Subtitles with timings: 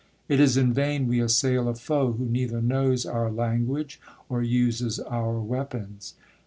[0.27, 4.99] It is in vain we assail a foe who neither knows our language or uses
[4.99, 6.15] our weapons.